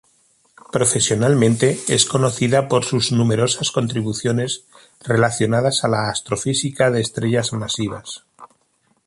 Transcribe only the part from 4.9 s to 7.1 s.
relacionadas a la astrofísica de